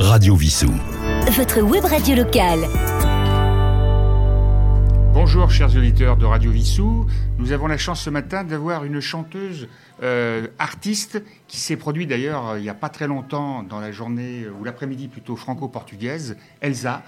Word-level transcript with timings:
Radio 0.00 0.34
Vissou. 0.34 0.72
Votre 1.36 1.60
web 1.60 1.84
radio 1.84 2.16
locale. 2.16 2.60
Bonjour 5.12 5.50
chers 5.50 5.76
auditeurs 5.76 6.16
de 6.16 6.24
Radio 6.24 6.50
Vissou. 6.50 7.06
Nous 7.38 7.52
avons 7.52 7.66
la 7.66 7.76
chance 7.76 8.00
ce 8.00 8.08
matin 8.08 8.42
d'avoir 8.42 8.84
une 8.84 9.00
chanteuse 9.00 9.68
euh, 10.02 10.46
artiste 10.58 11.22
qui 11.48 11.58
s'est 11.58 11.76
produite 11.76 12.08
d'ailleurs 12.08 12.56
il 12.56 12.62
n'y 12.62 12.70
a 12.70 12.74
pas 12.74 12.88
très 12.88 13.06
longtemps 13.06 13.62
dans 13.62 13.78
la 13.78 13.92
journée 13.92 14.46
ou 14.58 14.64
l'après-midi 14.64 15.08
plutôt 15.08 15.36
franco-portugaise, 15.36 16.38
Elsa 16.62 17.02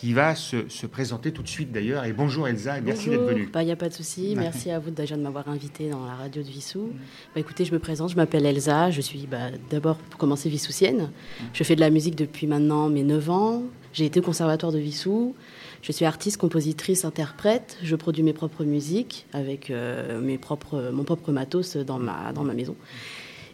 qui 0.00 0.12
va 0.12 0.36
se, 0.36 0.86
présenter 0.86 1.32
tout 1.32 1.42
de 1.42 1.48
suite 1.48 1.72
d'ailleurs. 1.72 2.04
Et 2.04 2.12
bonjour 2.12 2.46
Elsa, 2.46 2.78
et 2.78 2.80
merci 2.80 3.10
d'être 3.10 3.24
venue. 3.24 3.48
Bah, 3.52 3.62
il 3.62 3.66
n'y 3.66 3.72
a 3.72 3.76
pas 3.76 3.88
de 3.88 3.94
souci. 3.94 4.34
Merci 4.36 4.70
à 4.70 4.78
vous 4.78 4.90
déjà 4.90 5.16
de 5.16 5.22
m'avoir 5.22 5.48
invité 5.48 5.90
dans 5.90 6.06
la 6.06 6.14
radio 6.14 6.40
de 6.42 6.48
Vissou. 6.48 6.92
Bah, 7.34 7.40
écoutez, 7.40 7.64
je 7.64 7.72
me 7.72 7.80
présente, 7.80 8.10
je 8.10 8.16
m'appelle 8.16 8.46
Elsa. 8.46 8.92
Je 8.92 9.00
suis 9.00 9.26
bah, 9.26 9.50
d'abord, 9.70 9.96
pour 9.96 10.18
commencer, 10.18 10.48
vissousienne. 10.48 11.10
Je 11.52 11.64
fais 11.64 11.74
de 11.74 11.80
la 11.80 11.90
musique 11.90 12.14
depuis 12.14 12.46
maintenant 12.46 12.88
mes 12.88 13.02
9 13.02 13.30
ans. 13.30 13.62
J'ai 13.92 14.04
été 14.04 14.20
au 14.20 14.22
conservatoire 14.22 14.70
de 14.70 14.78
Vissou. 14.78 15.34
Je 15.82 15.90
suis 15.90 16.04
artiste, 16.04 16.36
compositrice, 16.36 17.04
interprète. 17.04 17.76
Je 17.82 17.96
produis 17.96 18.22
mes 18.22 18.32
propres 18.32 18.64
musiques 18.64 19.26
avec 19.32 19.70
euh, 19.70 20.20
mes 20.20 20.38
propres, 20.38 20.90
mon 20.92 21.02
propre 21.02 21.32
matos 21.32 21.76
dans 21.76 21.98
ma, 21.98 22.32
dans 22.32 22.44
ma 22.44 22.54
maison. 22.54 22.76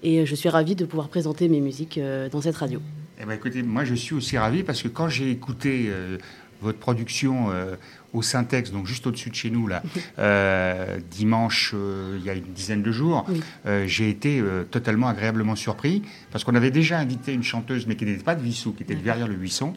Et 0.02 0.26
je 0.26 0.34
suis 0.34 0.50
ravie 0.50 0.74
de 0.74 0.84
pouvoir 0.84 1.08
présenter 1.08 1.48
mes 1.48 1.60
musiques 1.60 1.96
euh, 1.96 2.28
dans 2.28 2.42
cette 2.42 2.56
radio. 2.56 2.80
Eh 3.20 3.24
ben, 3.24 3.32
écoutez, 3.32 3.62
moi 3.62 3.84
je 3.84 3.94
suis 3.94 4.14
aussi 4.14 4.36
ravi 4.36 4.62
parce 4.64 4.82
que 4.82 4.88
quand 4.88 5.08
j'ai 5.08 5.30
écouté 5.30 5.86
euh, 5.88 6.18
votre 6.62 6.78
production 6.78 7.50
euh, 7.50 7.76
au 8.12 8.22
Syntex, 8.22 8.70
donc 8.70 8.86
juste 8.86 9.06
au-dessus 9.06 9.30
de 9.30 9.34
chez 9.34 9.50
nous, 9.50 9.66
là, 9.66 9.82
euh, 10.18 10.98
dimanche, 11.10 11.74
il 12.16 12.24
y 12.24 12.30
a 12.30 12.34
une 12.34 12.52
dizaine 12.54 12.82
de 12.82 12.92
jours, 12.92 13.26
j'ai 13.86 14.08
été 14.08 14.42
totalement 14.70 15.08
agréablement 15.08 15.56
surpris 15.56 16.02
parce 16.30 16.44
qu'on 16.44 16.54
avait 16.54 16.70
déjà 16.70 16.98
invité 16.98 17.32
une 17.32 17.42
chanteuse, 17.42 17.86
mais 17.86 17.96
qui 17.96 18.04
n'était 18.04 18.22
pas 18.22 18.34
de 18.34 18.42
Vissou, 18.42 18.72
qui 18.72 18.82
était 18.82 18.94
de 18.94 19.02
Verrières 19.02 19.28
le 19.28 19.34
Buisson. 19.34 19.72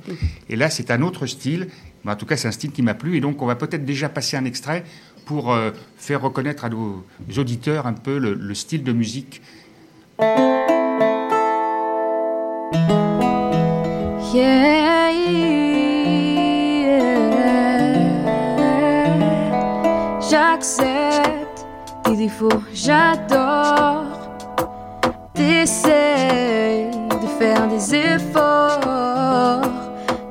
Et 0.50 0.56
là, 0.56 0.70
c'est 0.70 0.92
un 0.92 1.02
autre 1.02 1.26
style. 1.26 1.68
Mais 2.06 2.12
en 2.12 2.16
tout 2.16 2.26
cas, 2.26 2.38
c'est 2.38 2.48
un 2.48 2.52
style 2.52 2.72
qui 2.72 2.84
m'a 2.84 2.94
plu. 2.94 3.18
Et 3.18 3.22
donc, 3.22 3.42
on 3.42 3.46
va 3.48 3.56
peut-être 3.56 3.86
déjà 3.86 4.08
passer 4.08 4.38
un 4.38 4.46
extrait 4.46 4.84
pour 5.26 5.58
faire 5.98 6.22
reconnaître 6.22 6.64
à 6.64 6.70
nos 6.70 7.04
auditeurs 7.38 7.88
un 7.88 7.94
peu 7.94 8.18
le, 8.18 8.34
le 8.34 8.54
style 8.54 8.84
de 8.84 8.94
musique. 8.94 9.42
Yeah, 14.38 14.77
J'accepte 20.40 21.66
tes 22.04 22.16
défauts, 22.16 22.62
j'adore. 22.72 24.06
T'essayes 25.34 26.92
de 27.10 27.28
faire 27.40 27.68
des 27.68 27.96
efforts. 27.96 29.62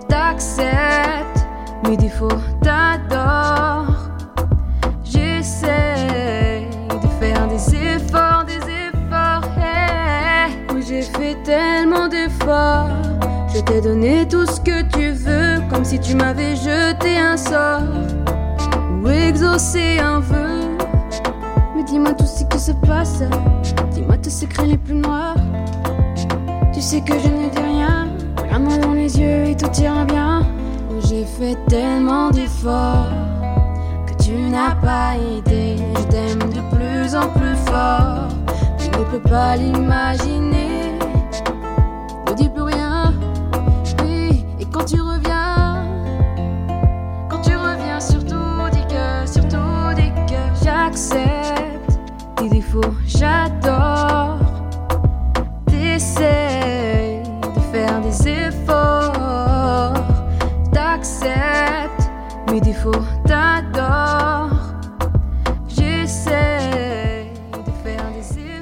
T'acceptes 0.09 1.49
mes 1.89 1.97
défauts, 1.97 2.29
t'adores. 2.63 4.11
J'essaie 5.03 6.69
de 6.89 7.09
faire 7.19 7.49
des 7.49 7.75
efforts, 7.75 8.45
des 8.45 8.63
efforts. 8.87 9.51
Hey. 9.59 10.83
j'ai 10.87 11.03
fait 11.03 11.37
tellement 11.43 12.07
d'efforts. 12.07 12.91
Je 13.53 13.61
t'ai 13.61 13.81
donné 13.81 14.29
tout 14.29 14.47
ce 14.47 14.61
que 14.61 14.83
tu 14.83 15.11
veux, 15.11 15.61
comme 15.69 15.85
si 15.85 15.99
tu 15.99 16.15
m'avais 16.15 16.55
jeté 16.55 17.19
un 17.19 17.37
sort 17.37 17.83
ou 19.07 19.11
exaucé 19.11 19.99
un 19.99 20.21
vœu. 20.21 20.77
Mais 21.75 21.85
dis-moi 21.85 22.13
tout 22.15 22.27
ce 22.27 22.45
qui 22.45 22.59
se 22.59 22.73
passe, 22.73 23.23
dis-moi 23.93 24.17
tes 24.19 24.31
secrets 24.31 24.67
les 24.67 24.77
plus 24.77 24.95
noirs. 24.95 25.37
Tu 26.73 26.81
sais 26.81 27.01
que 27.01 27.15
je 27.19 27.29
ne 27.29 27.49
dis 27.49 27.59
rien, 27.59 28.09
regarde-moi 28.37 28.79
dans 28.79 28.93
les 28.93 29.19
yeux 29.19 29.47
et 29.47 29.57
tout 29.57 29.71
ira 29.81 30.05
bien. 30.05 30.43
J'ai 31.09 31.25
fait 31.25 31.57
tellement 31.69 32.31
d'efforts 32.31 33.13
que 34.07 34.23
tu 34.23 34.33
n'as 34.33 34.75
pas 34.75 35.15
idée. 35.17 35.77
Je 35.99 36.03
t'aime 36.05 36.51
de 36.51 36.77
plus 36.77 37.15
en 37.15 37.29
plus 37.29 37.57
fort, 37.67 38.29
tu 38.79 38.91
ne 38.91 39.05
peux 39.05 39.31
pas 39.31 39.57
l'imaginer. 39.57 40.99
Ne 42.29 42.35
dis 42.35 42.49
plus 42.49 42.63
rien 42.63 43.13
quand 44.77 44.85
tu 44.85 45.01
reviens, 45.01 45.26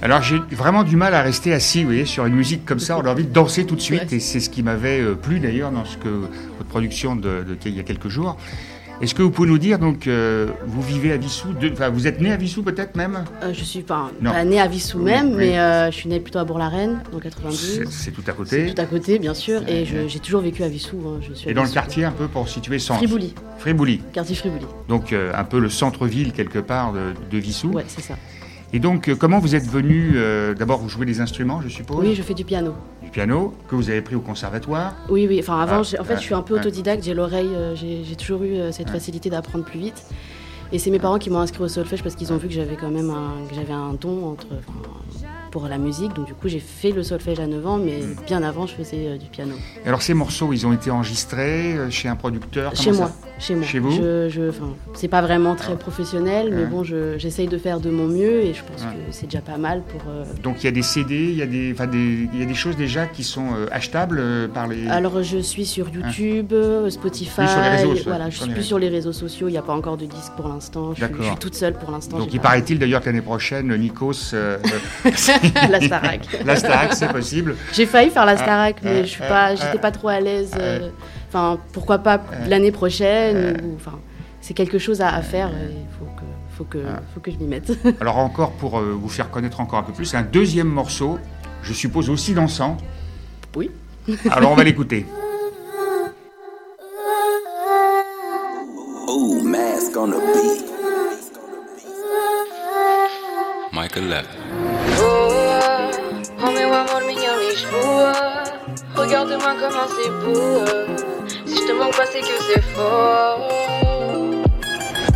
Alors 0.04 0.20
j'ai 0.20 0.36
vraiment 0.50 0.82
du 0.84 0.96
mal 0.96 1.14
à 1.14 1.22
rester 1.22 1.54
assis, 1.54 1.80
vous 1.80 1.86
voyez, 1.86 2.04
sur 2.04 2.26
une 2.26 2.34
musique 2.34 2.66
comme 2.66 2.78
ça. 2.78 2.98
On 2.98 3.06
a 3.06 3.10
envie 3.10 3.24
de 3.24 3.32
danser 3.32 3.64
tout 3.64 3.74
de 3.74 3.80
suite, 3.80 4.12
et 4.12 4.20
c'est 4.20 4.38
ce 4.38 4.50
qui 4.50 4.62
m'avait 4.62 5.00
euh, 5.00 5.14
plu 5.14 5.40
d'ailleurs 5.40 5.70
dans 5.70 5.86
ce 5.86 5.96
que 5.96 6.08
votre 6.58 6.68
production 6.68 7.16
de, 7.16 7.42
il 7.64 7.74
y 7.74 7.80
a 7.80 7.84
quelques 7.84 8.08
jours. 8.08 8.36
Est-ce 9.00 9.14
que 9.14 9.22
vous 9.22 9.30
pouvez 9.30 9.48
nous 9.48 9.56
dire, 9.56 9.78
donc, 9.78 10.06
euh, 10.06 10.48
vous 10.66 10.82
vivez 10.82 11.10
à 11.10 11.16
Vissou, 11.16 11.48
enfin, 11.72 11.88
vous 11.88 12.06
êtes 12.06 12.20
né 12.20 12.30
à 12.30 12.36
Vissou 12.36 12.62
peut-être 12.62 12.96
même? 12.96 13.24
Euh, 13.42 13.54
Je 13.54 13.64
suis 13.64 13.80
pas, 13.80 14.10
né 14.44 14.60
à 14.60 14.68
Vissou 14.68 14.98
même, 14.98 15.36
mais 15.36 15.54
je 15.90 15.96
suis 15.96 16.10
né 16.10 16.20
plutôt 16.20 16.38
à 16.38 16.44
Bourg-la-Reine, 16.44 17.02
en 17.10 17.18
92. 17.18 17.84
C'est 17.88 18.10
tout 18.10 18.22
à 18.26 18.32
côté 18.32 18.66
C'est 18.68 18.74
tout 18.74 18.82
à 18.82 18.84
côté, 18.84 19.18
bien 19.18 19.34
sûr, 19.34 19.66
et 19.66 19.86
j'ai 19.86 20.18
toujours 20.18 20.42
vécu 20.42 20.62
à 20.64 20.68
Vissou. 20.68 20.98
Hein, 21.06 21.20
je 21.26 21.32
suis 21.32 21.48
et 21.48 21.54
dans 21.54 21.64
le 21.64 21.70
quartier, 21.70 22.04
un 22.04 22.12
peu 22.12 22.28
pour 22.28 22.46
situer 22.46 22.78
centre 22.78 22.98
Fribouli. 22.98 23.34
Fribouli. 23.56 24.02
Quartier 24.12 24.36
Fribouli. 24.36 24.66
Donc, 24.86 25.14
un 25.14 25.44
peu 25.44 25.60
le 25.60 25.70
centre-ville, 25.70 26.32
quelque 26.32 26.58
part, 26.58 26.92
de, 26.92 27.14
de 27.30 27.38
Vissou. 27.38 27.70
Ouais, 27.70 27.84
c'est 27.88 28.02
ça. 28.02 28.16
Et 28.74 28.80
donc, 28.80 29.06
euh, 29.08 29.14
comment 29.14 29.38
vous 29.38 29.54
êtes 29.54 29.68
venu 29.68 30.14
euh, 30.16 30.52
D'abord, 30.52 30.80
vous 30.80 30.88
jouez 30.88 31.06
des 31.06 31.20
instruments, 31.20 31.60
je 31.60 31.68
suppose 31.68 32.04
Oui, 32.04 32.16
je 32.16 32.22
fais 32.22 32.34
du 32.34 32.44
piano. 32.44 32.74
Du 33.04 33.08
piano 33.08 33.54
que 33.68 33.76
vous 33.76 33.88
avez 33.88 34.00
pris 34.00 34.16
au 34.16 34.20
conservatoire 34.20 34.96
Oui, 35.08 35.26
oui. 35.28 35.38
Enfin, 35.38 35.60
avant, 35.60 35.82
ah, 35.96 36.00
en 36.00 36.04
fait, 36.04 36.16
je 36.16 36.22
suis 36.22 36.34
un 36.34 36.42
peu 36.42 36.58
autodidacte. 36.58 37.04
J'ai 37.04 37.14
l'oreille, 37.14 37.54
euh, 37.54 37.76
j'ai 37.76 38.16
toujours 38.16 38.42
eu 38.42 38.56
cette 38.72 38.90
facilité 38.90 39.30
d'apprendre 39.30 39.64
plus 39.64 39.78
vite. 39.78 40.02
Et 40.72 40.80
c'est 40.80 40.90
mes 40.90 40.98
parents 40.98 41.20
qui 41.20 41.30
m'ont 41.30 41.38
inscrit 41.38 41.62
au 41.62 41.68
solfège 41.68 42.02
parce 42.02 42.16
qu'ils 42.16 42.32
ont 42.32 42.36
vu 42.36 42.48
que 42.48 42.54
j'avais 42.54 42.74
quand 42.74 42.90
même 42.90 43.10
un, 43.10 43.46
que 43.48 43.54
j'avais 43.54 43.72
un 43.72 43.92
don 43.92 44.32
entre, 44.32 44.48
pour 45.52 45.68
la 45.68 45.78
musique. 45.78 46.12
Donc 46.14 46.26
du 46.26 46.34
coup, 46.34 46.48
j'ai 46.48 46.58
fait 46.58 46.90
le 46.90 47.04
solfège 47.04 47.38
à 47.38 47.46
9 47.46 47.64
ans, 47.64 47.78
mais 47.78 48.00
mm. 48.00 48.16
bien 48.26 48.42
avant, 48.42 48.66
je 48.66 48.74
faisais 48.74 49.06
euh, 49.06 49.18
du 49.18 49.26
piano. 49.26 49.54
Alors 49.86 50.02
ces 50.02 50.14
morceaux, 50.14 50.52
ils 50.52 50.66
ont 50.66 50.72
été 50.72 50.90
enregistrés 50.90 51.76
chez 51.90 52.08
un 52.08 52.16
producteur? 52.16 52.74
Chez 52.74 52.90
moi. 52.90 53.12
Chez 53.38 53.54
moi. 53.54 53.66
Chez 53.66 53.78
vous 53.78 53.90
je, 53.90 54.28
je 54.28 54.50
C'est 54.94 55.08
pas 55.08 55.20
vraiment 55.20 55.54
très 55.54 55.76
professionnel, 55.76 56.50
mais 56.52 56.64
bon, 56.64 56.84
j'essaye 56.84 57.48
de 57.48 57.58
faire 57.58 57.80
de 57.80 57.90
mon 57.90 58.06
mieux 58.06 58.42
et 58.42 58.54
je 58.54 58.62
pense 58.62 58.82
que 58.82 58.98
c'est 59.10 59.26
déjà 59.26 59.40
pas 59.40 59.56
mal 59.58 59.82
pour. 59.82 60.02
Euh, 60.08 60.24
Donc 60.42 60.62
il 60.62 60.64
y 60.64 60.68
a 60.68 60.72
des 60.72 60.82
CD, 60.82 61.14
il 61.14 61.36
y, 61.36 61.42
a 61.42 61.46
des, 61.46 61.72
des, 61.72 62.28
il 62.32 62.38
y 62.38 62.42
a 62.42 62.46
des 62.46 62.54
choses 62.54 62.76
déjà 62.76 63.06
qui 63.06 63.24
sont 63.24 63.48
achetables 63.70 64.48
par 64.52 64.66
les. 64.66 64.88
Alors 64.88 65.22
je 65.22 65.38
suis 65.38 65.66
sur 65.66 65.88
YouTube, 65.88 66.54
Spotify. 66.88 67.42
voilà, 68.06 68.30
je 68.30 68.38
suis 68.38 68.50
plus 68.50 68.62
sur 68.62 68.78
les 68.78 68.88
réseaux 68.88 69.12
sociaux. 69.12 69.48
Il 69.48 69.52
n'y 69.52 69.58
a 69.58 69.62
pas 69.62 69.74
encore 69.74 69.96
de 69.96 70.06
disque 70.06 70.32
pour 70.36 70.48
l'instant. 70.48 70.94
Je, 70.94 71.04
suis 71.04 71.36
toute 71.40 71.54
seule 71.54 71.74
pour 71.74 71.90
l'instant. 71.90 72.18
Donc 72.18 72.32
il 72.32 72.40
paraît-il 72.40 72.78
d'ailleurs 72.78 73.00
que 73.00 73.06
l'année 73.06 73.20
prochaine, 73.20 73.74
Nikos. 73.74 74.34
la 75.70 75.80
Starac. 75.80 76.28
la 76.44 76.56
Starac, 76.56 76.94
c'est 76.94 77.08
possible. 77.08 77.56
J'ai 77.72 77.86
failli 77.86 78.10
faire 78.10 78.26
la 78.26 78.32
ah, 78.32 78.36
Starac, 78.36 78.76
mais 78.82 79.00
ah, 79.00 79.02
je 79.02 79.08
suis 79.08 79.20
pas, 79.20 79.46
ah, 79.46 79.54
j'étais 79.54 79.78
pas 79.78 79.90
trop 79.90 80.08
à 80.08 80.20
l'aise. 80.20 80.52
Enfin, 81.34 81.58
pourquoi 81.72 81.98
pas 81.98 82.20
l'année 82.46 82.70
prochaine 82.70 83.60
Enfin, 83.74 83.98
c'est 84.40 84.54
quelque 84.54 84.78
chose 84.78 85.00
à, 85.00 85.20
faire. 85.20 85.50
Il 85.50 85.84
faut 85.98 86.04
que, 86.04 86.22
faut 86.56 86.64
que, 86.64 86.78
faut 87.12 87.18
que 87.18 87.32
je 87.32 87.38
m'y 87.38 87.46
mette. 87.46 87.72
Alors 88.00 88.18
encore 88.18 88.52
pour 88.52 88.78
euh, 88.78 88.92
vous 88.92 89.08
faire 89.08 89.32
connaître 89.32 89.58
encore 89.58 89.80
un 89.80 89.82
peu 89.82 89.92
plus, 89.92 90.14
un 90.14 90.22
deuxième 90.22 90.68
morceau, 90.68 91.18
je 91.64 91.72
suppose 91.72 92.08
aussi 92.08 92.34
dansant. 92.34 92.76
Oui. 93.56 93.72
Alors 94.30 94.52
on 94.52 94.54
va 94.54 94.62
l'écouter. 94.62 95.06
Oh, 99.06 99.40
mask 99.44 99.96
on 99.96 100.08
the 100.08 100.16
beat. 100.32 100.64
Michael 103.72 104.04
Levin. 104.08 104.22
Regarde-moi 108.96 109.54
comment 109.60 109.88
c'est 109.88 110.10
beau. 110.24 111.13
Je 111.64 111.68
te 111.68 111.78
manque 111.78 111.96
pas, 111.96 112.04
c'est 112.04 112.20
que 112.20 112.26
c'est 112.26 112.60
fort. 112.74 113.40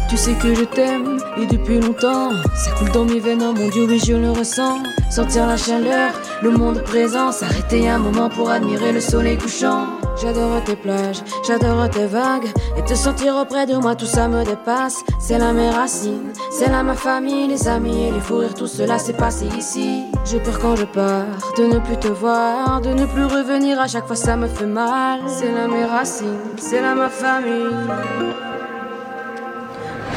Tu 0.08 0.16
sais 0.16 0.32
que 0.32 0.54
je 0.54 0.64
t'aime 0.64 1.18
et 1.36 1.44
depuis 1.44 1.78
longtemps, 1.78 2.30
ça 2.56 2.70
coule 2.70 2.90
dans 2.90 3.04
mes 3.04 3.20
veines, 3.20 3.42
oh 3.42 3.52
mon 3.52 3.68
Dieu, 3.68 3.84
oui 3.84 4.00
je 4.02 4.14
le 4.14 4.30
ressens. 4.30 4.78
Sentir 5.10 5.46
la 5.46 5.58
chaleur, 5.58 6.12
le 6.42 6.50
monde 6.50 6.82
présent, 6.84 7.32
s'arrêter 7.32 7.86
un 7.90 7.98
moment 7.98 8.30
pour 8.30 8.48
admirer 8.48 8.92
le 8.92 9.00
soleil 9.00 9.36
couchant. 9.36 9.97
J'adore 10.20 10.64
tes 10.64 10.74
plages, 10.74 11.22
j'adore 11.46 11.88
tes 11.90 12.06
vagues. 12.06 12.48
Et 12.76 12.82
te 12.82 12.94
sentir 12.94 13.36
auprès 13.36 13.66
de 13.66 13.76
moi, 13.76 13.94
tout 13.94 14.06
ça 14.06 14.26
me 14.26 14.44
dépasse. 14.44 15.04
C'est 15.20 15.38
là 15.38 15.52
mes 15.52 15.70
racines, 15.70 16.32
c'est 16.50 16.68
là 16.68 16.82
ma 16.82 16.94
famille, 16.94 17.46
les 17.46 17.68
amis 17.68 18.06
et 18.06 18.10
les 18.10 18.20
fous 18.20 18.42
tout 18.56 18.66
cela 18.66 18.98
s'est 18.98 19.12
passé 19.12 19.46
ici. 19.56 20.04
J'ai 20.24 20.40
peur 20.40 20.58
quand 20.58 20.76
je 20.76 20.84
pars 20.84 21.24
de 21.56 21.64
ne 21.64 21.78
plus 21.78 21.96
te 21.98 22.08
voir, 22.08 22.80
de 22.80 22.90
ne 22.90 23.06
plus 23.06 23.26
revenir. 23.26 23.80
À 23.80 23.86
chaque 23.86 24.06
fois, 24.06 24.16
ça 24.16 24.36
me 24.36 24.48
fait 24.48 24.66
mal. 24.66 25.20
C'est 25.28 25.52
là 25.52 25.68
mes 25.68 25.84
racines, 25.84 26.38
c'est 26.56 26.82
là 26.82 26.94
ma 26.94 27.08
famille. 27.08 27.76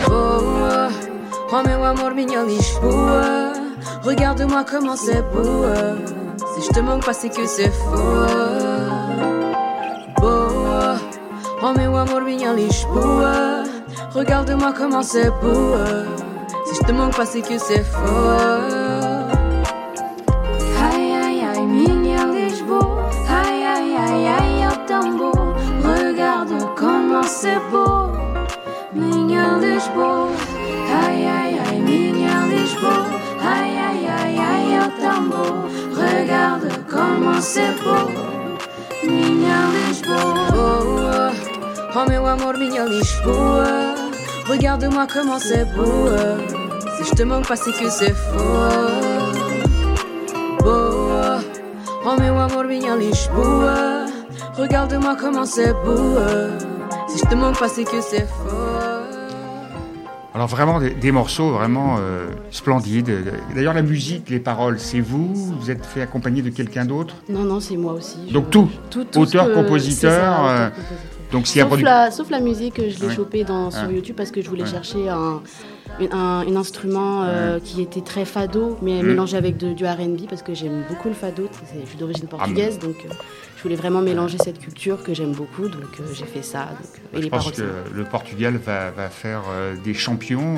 Oh, 0.07 0.11
oh, 0.11 0.89
oh 1.51 1.55
amor, 1.55 2.11
minha 2.15 2.43
Lisboa. 2.43 3.53
Regarde-moi 4.03 4.65
comment 4.69 4.95
c'est 4.95 5.21
beau. 5.31 5.65
Si 6.55 6.65
je 6.67 6.73
te 6.73 6.79
manque 6.79 7.05
pas, 7.05 7.13
c'est 7.13 7.29
que 7.29 7.45
c'est 7.45 7.69
faux. 7.69 8.60
Oh 11.63 11.73
meu 11.73 11.95
amor, 11.97 12.21
minha 12.23 12.53
Lisboa. 12.53 13.63
Regarde-moi 14.13 14.73
comment 14.73 15.03
c'est 15.03 15.29
beau. 15.41 15.75
Si 16.65 16.75
je 16.75 16.87
te 16.87 16.91
manque 16.91 17.15
pas, 17.15 17.25
c'est 17.25 17.41
que 17.41 17.57
c'est 17.57 17.83
faux. 17.83 18.31
Aïe 20.85 21.13
aïe 21.25 21.41
aïe, 21.41 21.65
minha 21.65 22.25
Lisboa. 22.25 23.09
Aïe 23.29 23.63
aïe 23.63 23.95
aïe 23.95 24.27
aïe, 24.27 24.67
oh 24.69 24.77
tambo. 24.87 25.31
Regarde 25.83 26.53
comment 26.75 27.23
c'est 27.23 27.61
beau. 27.71 28.09
Minha 28.93 29.57
Lisboa. 29.59 30.27
Aïe 31.05 31.25
aïe 31.25 31.59
aïe, 31.69 31.79
minha 31.79 32.47
Lisboa. 32.49 33.05
Aïe 33.53 33.77
aïe 33.87 34.07
aïe 34.19 34.39
aïe, 34.53 34.79
oh 34.83 34.91
tambo. 35.01 35.43
Regarde 35.95 36.69
comment 36.89 37.41
c'est 37.41 37.73
beau. 37.83 38.09
Minha 39.03 39.59
Lisboa. 39.87 40.33
Oh, 40.53 40.59
oh 40.59 41.50
meu 42.07 42.25
amor, 42.25 42.57
minha 42.57 42.85
Lisboa. 42.85 43.95
Regarde-moi 44.47 45.07
comment 45.11 45.39
c'est 45.39 45.65
beau. 45.75 46.07
Si 46.97 47.09
je 47.09 47.15
te 47.15 47.23
manque 47.23 47.47
pas, 47.47 47.55
c'est 47.55 47.71
que 47.71 47.89
c'est 47.89 48.13
faux. 48.13 48.37
Boa, 50.63 51.39
oh 52.05 52.15
meu 52.19 52.37
amor, 52.37 52.63
minha 52.65 52.95
Lisboa. 52.95 54.05
Regarde-moi 54.57 55.15
comment 55.19 55.45
c'est 55.45 55.73
beau. 55.85 56.17
Si 57.07 57.19
je 57.19 57.25
te 57.29 57.35
manque 57.35 57.59
pas, 57.59 57.67
c'est 57.69 57.83
que 57.83 58.01
c'est 58.01 58.27
faux. 58.27 58.55
Alors 60.33 60.47
vraiment 60.47 60.79
des, 60.79 60.91
des 60.91 61.11
morceaux 61.11 61.51
vraiment 61.51 61.97
euh, 61.99 62.27
splendides. 62.51 63.11
D'ailleurs 63.53 63.73
la 63.73 63.81
musique, 63.81 64.29
les 64.29 64.39
paroles, 64.39 64.79
c'est 64.79 65.01
vous? 65.01 65.33
Vous 65.59 65.69
êtes 65.69 65.85
fait 65.85 66.01
accompagner 66.01 66.41
de 66.41 66.49
quelqu'un 66.49 66.85
d'autre? 66.85 67.15
Non, 67.27 67.41
non, 67.43 67.59
c'est 67.59 67.75
moi 67.75 67.91
aussi. 67.93 68.17
Je- 68.29 68.33
Donc 68.33 68.49
tout, 68.49 68.69
tout, 68.89 69.03
tout 69.03 69.25
ce 69.25 69.37
auteur, 69.37 69.47
que- 69.47 69.53
compositeur, 69.55 70.71
Donc 71.31 71.47
s'il 71.47 71.59
y 71.59 71.61
a 71.61 71.69
Sauf 71.69 71.81
la, 71.81 72.11
sauf 72.11 72.29
la 72.29 72.39
musique, 72.39 72.75
je 72.77 72.99
l'ai 72.99 73.07
Ouais. 73.07 73.15
chopée 73.15 73.43
dans, 73.43 73.71
sur 73.71 73.87
Ouais. 73.87 73.95
YouTube 73.95 74.15
parce 74.17 74.31
que 74.31 74.41
je 74.41 74.49
voulais 74.49 74.63
Ouais. 74.63 74.69
chercher 74.69 75.07
un, 75.09 75.41
une- 75.99 76.11
un, 76.13 76.45
un 76.47 76.55
instrument 76.55 77.23
euh, 77.23 77.59
qui 77.63 77.81
était 77.81 78.01
très 78.01 78.25
fado, 78.25 78.77
mais 78.81 79.01
Mm. 79.01 79.05
mélangé 79.07 79.37
avec 79.37 79.57
de- 79.57 79.73
du 79.73 79.85
RB 79.85 80.27
parce 80.29 80.41
que 80.41 80.53
j'aime 80.53 80.83
beaucoup 80.89 81.07
le 81.07 81.13
fado. 81.13 81.47
Je 81.81 81.87
suis 81.87 81.97
d'origine 81.97 82.27
portugaise, 82.27 82.79
donc 82.79 82.95
euh, 83.05 83.13
je 83.57 83.63
voulais 83.63 83.75
vraiment 83.75 84.01
mélanger 84.01 84.37
cette 84.43 84.59
culture 84.59 85.03
que 85.03 85.13
j'aime 85.13 85.31
beaucoup, 85.31 85.69
donc 85.69 85.83
euh, 85.99 86.03
j'ai 86.13 86.25
fait 86.25 86.41
ça. 86.41 86.67
Donc, 87.13 87.21
et 87.21 87.23
Je 87.23 87.29
pense 87.29 87.51
que 87.51 87.61
le 87.93 88.03
Portugal 88.03 88.57
va, 88.57 88.91
va 88.91 89.07
faire 89.09 89.43
des 89.85 89.93
champions 89.93 90.55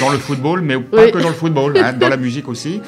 dans 0.00 0.10
le 0.10 0.18
football, 0.18 0.62
mais 0.62 0.78
pas 0.80 1.04
Oui. 1.04 1.12
que 1.12 1.18
dans 1.18 1.28
le 1.28 1.34
football, 1.34 1.76
hein, 1.78 1.92
dans 1.92 2.08
la 2.08 2.16
musique 2.26 2.48
aussi. 2.48 2.80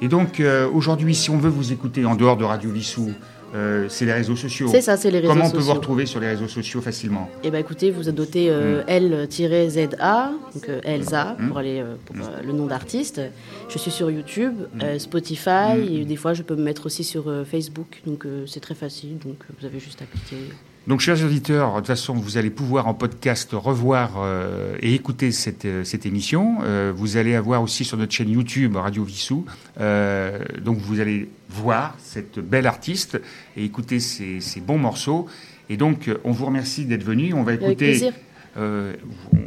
Et 0.00 0.08
donc 0.08 0.42
aujourd'hui, 0.74 1.14
si 1.14 1.30
on 1.30 1.38
veut 1.38 1.50
vous 1.50 1.72
écouter 1.72 2.04
en 2.04 2.14
dehors 2.14 2.36
de 2.36 2.44
Radio 2.44 2.70
Vissou, 2.70 3.12
euh, 3.54 3.86
c'est 3.88 4.04
les 4.04 4.12
réseaux 4.12 4.36
sociaux. 4.36 4.68
C'est 4.70 4.80
ça, 4.82 4.96
c'est 4.96 5.10
les 5.10 5.20
réseaux 5.20 5.32
Comment 5.32 5.46
on 5.46 5.50
peut 5.50 5.58
vous 5.58 5.72
retrouver 5.72 6.06
sur 6.06 6.20
les 6.20 6.28
réseaux 6.28 6.48
sociaux 6.48 6.80
facilement? 6.80 7.30
Eh 7.42 7.50
ben 7.50 7.58
écoutez, 7.58 7.90
vous 7.90 8.10
notez 8.10 8.48
euh, 8.50 8.82
L-ZA, 8.86 10.32
donc 10.54 10.68
euh, 10.68 10.80
Elsa 10.84 11.36
pour 11.48 11.58
aller 11.58 11.80
euh, 11.80 11.94
pour 12.04 12.16
euh, 12.16 12.42
le 12.44 12.52
nom 12.52 12.66
d'artiste. 12.66 13.20
Je 13.68 13.78
suis 13.78 13.90
sur 13.90 14.10
YouTube, 14.10 14.54
Spotify, 14.98 15.78
et 15.90 16.04
des 16.04 16.16
fois 16.16 16.34
je 16.34 16.42
peux 16.42 16.56
me 16.56 16.62
mettre 16.62 16.86
aussi 16.86 17.04
sur 17.04 17.24
Facebook, 17.46 18.00
donc 18.06 18.26
c'est 18.46 18.60
très 18.60 18.74
facile, 18.74 19.18
donc 19.18 19.36
vous 19.58 19.66
avez 19.66 19.80
juste 19.80 20.02
à 20.02 20.04
cliquer. 20.04 20.42
Donc, 20.88 21.00
chers 21.00 21.22
auditeurs, 21.22 21.72
de 21.72 21.76
toute 21.80 21.86
façon, 21.86 22.14
vous 22.14 22.38
allez 22.38 22.48
pouvoir 22.48 22.86
en 22.86 22.94
podcast 22.94 23.50
revoir 23.52 24.12
euh, 24.16 24.74
et 24.80 24.94
écouter 24.94 25.32
cette, 25.32 25.66
euh, 25.66 25.84
cette 25.84 26.06
émission. 26.06 26.58
Euh, 26.62 26.92
vous 26.96 27.18
allez 27.18 27.34
avoir 27.34 27.62
aussi 27.62 27.84
sur 27.84 27.98
notre 27.98 28.12
chaîne 28.12 28.30
YouTube 28.30 28.74
Radio 28.76 29.04
Vissou. 29.04 29.44
Donc, 29.78 30.78
vous 30.78 31.00
allez 31.00 31.28
voir 31.50 31.94
cette 31.98 32.38
belle 32.38 32.66
artiste 32.66 33.20
et 33.56 33.64
écouter 33.64 34.00
ces, 34.00 34.40
ces 34.40 34.60
bons 34.62 34.78
morceaux. 34.78 35.26
Et 35.68 35.76
donc, 35.76 36.10
on 36.24 36.32
vous 36.32 36.46
remercie 36.46 36.86
d'être 36.86 37.04
venu. 37.04 37.34
On 37.34 37.42
va 37.42 37.52
Avec 37.52 37.62
écouter. 37.64 37.90
plaisir. 37.90 38.12
euh, 38.56 38.94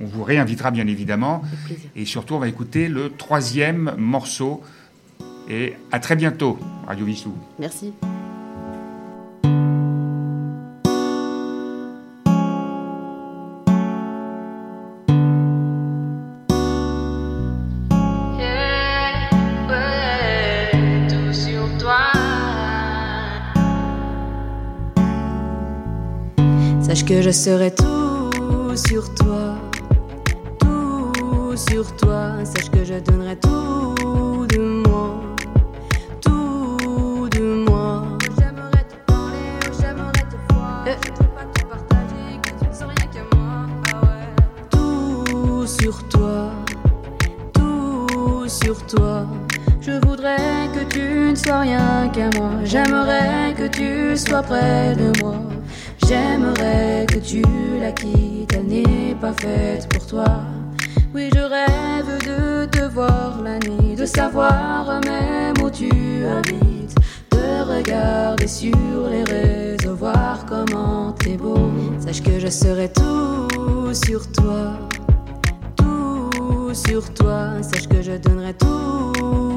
on 0.03 0.05
vous 0.05 0.23
réinvitera 0.23 0.69
bien 0.69 0.85
évidemment. 0.85 1.41
Avec 1.43 1.65
plaisir. 1.65 1.89
Et 1.95 2.05
surtout, 2.05 2.35
on 2.35 2.39
va 2.39 2.49
écouter 2.49 2.87
le 2.87 3.09
troisième 3.09 3.95
morceau. 3.97 4.61
Et 5.49 5.73
à 5.91 5.99
très 5.99 6.15
bientôt, 6.15 6.59
Radio 6.85 7.03
Vissou. 7.03 7.33
Merci. 7.57 7.93
Que 27.11 27.21
je 27.21 27.31
serai 27.31 27.71
tout 27.71 28.73
sur 28.73 29.13
toi, 29.15 29.55
tout 30.59 31.57
sur 31.57 31.93
toi. 31.97 32.35
Sache 32.45 32.71
que 32.71 32.85
je 32.85 32.99
donnerai 32.99 33.35
tout 33.35 34.47
de 34.47 34.81
moi, 34.85 35.19
tout 36.21 37.27
de 37.31 37.65
moi. 37.67 38.03
J'aimerais 38.39 38.85
te 38.91 39.11
parler, 39.11 39.49
oh, 39.67 39.73
j'aimerais 39.81 40.25
te 40.31 40.53
voir. 40.53 40.85
Je 40.85 40.91
veux 40.91 41.29
pas 41.35 41.47
tout 41.53 41.67
partager, 41.67 42.39
que 42.43 42.63
tu 42.63 42.69
ne 42.69 42.73
sens 42.73 42.89
rien 42.95 43.07
qu'à 43.13 43.35
moi. 43.35 43.51
Ah 43.91 44.05
ouais. 44.05 44.29
Tout 44.69 45.67
sur 45.67 46.07
toi, 46.07 46.51
tout 47.53 48.47
sur 48.47 48.85
toi. 48.85 49.25
Je 49.81 49.91
voudrais 50.07 50.69
que 50.73 50.85
tu 50.85 51.31
ne 51.31 51.35
sois 51.35 51.59
rien 51.59 52.09
qu'à 52.13 52.29
moi. 52.39 52.51
J'aimerais 52.63 53.53
que 53.57 53.67
tu 53.67 54.15
sois 54.15 54.43
près 54.43 54.95
de 54.95 55.11
moi. 55.21 55.35
J'aimerais 56.11 57.05
que 57.07 57.19
tu 57.19 57.41
la 57.79 57.93
quittes, 57.93 58.51
elle 58.53 58.65
n'est 58.65 59.15
pas 59.15 59.31
faite 59.31 59.87
pour 59.87 60.05
toi. 60.05 60.25
Oui, 61.15 61.29
je 61.33 61.39
rêve 61.39 62.17
de 62.25 62.65
te 62.65 62.83
voir 62.93 63.41
la 63.41 63.57
nuit, 63.59 63.95
de 63.95 64.05
savoir 64.05 64.99
même 65.05 65.53
où 65.63 65.69
tu 65.69 65.89
habites, 66.25 66.97
de 67.31 67.77
regarder 67.77 68.45
sur 68.45 68.75
les 69.09 69.23
réseaux, 69.23 69.95
voir 69.95 70.45
comment 70.45 71.13
t'es 71.13 71.37
beau. 71.37 71.71
Sache 72.01 72.21
que 72.21 72.41
je 72.41 72.47
serai 72.47 72.91
tout 72.91 73.93
sur 73.93 74.29
toi 74.33 74.73
tout 75.77 76.73
sur 76.73 77.13
toi. 77.13 77.61
Sache 77.61 77.87
que 77.87 78.01
je 78.01 78.17
donnerai 78.17 78.53
tout 78.55 79.50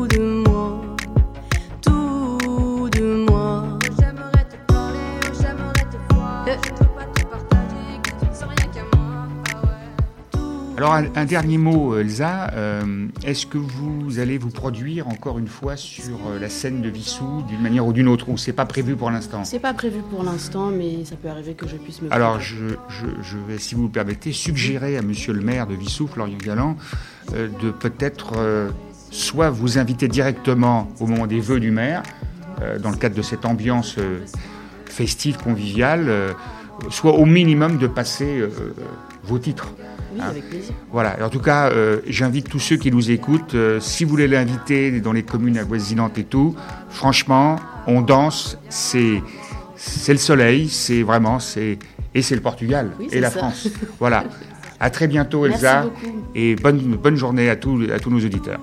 Alors, 10.77 10.93
un, 10.93 11.25
dernier 11.25 11.57
mot, 11.57 11.97
Elsa. 11.97 12.51
Euh, 12.55 13.07
Est-ce 13.25 13.47
que 13.47 13.59
vous 13.59 14.19
allez 14.19 14.39
vous 14.39 14.51
produire 14.51 15.07
encore 15.07 15.39
une 15.39 15.47
fois 15.47 15.77
sur 15.77 16.17
euh, 16.27 16.41
la 16.41 16.49
scène 16.49 16.83
de 16.83 16.89
Vissou 16.89 17.45
d'une 17.47 17.61
manière 17.61 17.87
ou 17.87 17.93
d'une 17.93 18.09
autre? 18.09 18.29
Ou 18.29 18.37
c'est 18.37 18.53
pas 18.53 18.67
prévu 18.67 18.97
pour 18.97 19.11
l'instant? 19.13 19.45
C'est 19.45 19.61
pas 19.61 19.73
prévu 19.73 20.01
pour 20.11 20.25
l'instant, 20.25 20.71
mais 20.71 21.05
ça 21.05 21.15
peut 21.15 21.29
arriver 21.29 21.55
que 21.55 21.69
je 21.69 21.77
puisse 21.77 22.03
me. 22.03 22.13
Alors, 22.13 22.41
je, 22.41 22.75
je, 22.89 23.07
je 23.23 23.39
vais, 23.39 23.59
si 23.59 23.77
vous 23.77 23.85
le 23.85 23.89
permettez, 23.89 24.33
suggérer 24.33 24.97
à 24.99 25.03
monsieur 25.03 25.33
le 25.33 25.43
maire 25.43 25.69
de 25.69 25.75
Vissou, 25.75 26.09
Florian 26.09 26.39
Galland, 26.39 26.77
euh, 27.35 27.49
de 27.63 27.71
peut-être 27.71 28.33
euh, 28.37 28.69
soit 29.13 29.51
vous 29.51 29.79
inviter 29.79 30.09
directement 30.09 30.89
au 30.99 31.07
moment 31.07 31.29
des 31.29 31.41
vœux 31.41 31.61
du 31.61 31.71
maire, 31.71 32.03
euh, 32.63 32.81
dans 32.81 32.91
le 32.91 32.97
cadre 32.97 33.15
de 33.15 33.23
cette 33.23 33.45
ambiance 33.45 33.95
euh, 33.99 34.19
festive, 34.87 35.37
conviviale, 35.37 36.07
euh, 36.09 36.33
soit 36.91 37.13
au 37.13 37.27
minimum 37.27 37.79
de 37.79 37.87
passer 37.87 38.41
euh, 38.41 38.51
vos 39.23 39.39
titres. 39.39 39.69
Oui, 40.15 40.21
hein. 40.21 40.27
avec 40.29 40.49
plaisir. 40.49 40.75
Voilà. 40.93 41.19
Et 41.19 41.23
en 41.23 41.29
tout 41.31 41.41
cas, 41.41 41.71
euh, 41.71 42.01
j'invite 42.07 42.49
tous 42.49 42.61
ceux 42.61 42.77
qui 42.77 42.91
nous 42.91 43.11
écoutent, 43.11 43.55
euh, 43.55 43.81
si 43.81 44.05
vous 44.05 44.11
voulez 44.11 44.29
l'inviter 44.29 45.01
dans 45.01 45.13
les 45.13 45.23
communes 45.25 45.59
avoisinantes 45.59 46.19
et 46.19 46.25
tout, 46.25 46.55
franchement, 46.89 47.57
on 47.87 48.01
danse, 48.01 48.59
c'est 48.69 49.23
c'est 49.77 50.13
le 50.13 50.19
soleil, 50.19 50.69
c'est 50.69 51.03
vraiment, 51.03 51.39
c'est 51.41 51.79
et 52.15 52.23
c'est 52.23 52.37
le 52.37 52.41
Portugal 52.41 52.93
Oui, 52.99 53.09
et 53.11 53.21
la 53.21 53.31
ça. 53.31 53.39
France. 53.39 53.69
voilà. 53.99 54.25
À 54.81 54.91
très 54.91 55.07
bientôt, 55.09 55.47
Elsa, 55.47 55.87
et 56.35 56.55
bonne 56.57 56.79
bonne 56.97 57.17
journée 57.17 57.49
à 57.51 57.57
tous 57.57 57.91
à 57.91 57.99
tous 57.99 58.11
nos 58.11 58.25
auditeurs. 58.25 58.61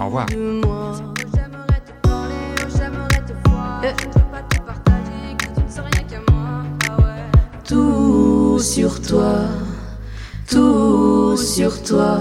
Au 0.00 0.06
revoir. 0.06 0.26
de 0.26 0.60
moi. 0.64 0.92
J'aimerais 1.34 1.80
te 1.86 1.92
parler, 2.08 2.34
j'aimerais 2.76 3.22
te 3.26 3.48
voir. 3.48 3.82
Je 3.82 3.88
veux 3.88 4.30
pas 4.30 4.42
te 4.48 4.58
partager, 4.62 5.36
que 5.38 5.44
tu 5.46 5.60
ne 5.64 5.68
sens 5.68 5.84
rien 5.92 6.04
qu'à 6.04 6.20
moi. 6.32 6.62
sur 8.58 9.00
toi, 9.02 9.34
sur 11.36 11.82
toi. 11.82 12.18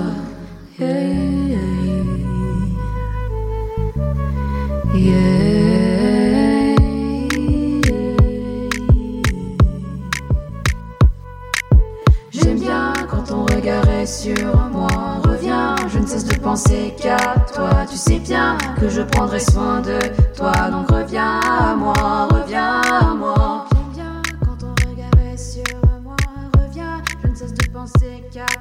J'aime 12.32 12.60
bien 12.60 12.94
quand 13.10 13.24
ton 13.24 13.46
regard 13.46 13.88
est 13.90 14.06
sur 14.06 14.56
moi. 14.72 14.88
Reviens, 15.24 15.76
je 15.88 16.00
ne 16.00 16.06
cesse 16.06 16.26
de 16.26 16.36
penser 16.36 16.94
qu'à 16.98 17.18
toi. 17.54 17.86
Tu 17.90 17.98
sais 17.98 18.20
bien 18.20 18.58
que 18.80 18.90
je 18.90 19.02
prendrai 19.02 19.40
soin 19.40 19.82
de 19.82 20.00
toi. 20.36 20.52
Donc 20.72 20.90
reviens 20.90 21.40
à 21.40 21.76
moi, 21.76 22.28
reviens 22.32 22.82
à 22.82 23.14
moi. 23.14 23.66
J'aime 23.72 23.92
bien 23.94 24.22
quand 24.46 24.58
ton 24.58 24.74
regard 24.88 25.34
est 25.34 25.38
sur 25.38 25.64
moi. 26.04 26.16
Reviens, 26.58 27.02
je 27.24 27.28
ne 27.30 27.36
cesse 27.36 27.54
de 27.54 27.70
penser 27.72 28.24
qu'à 28.32 28.46
toi. 28.46 28.61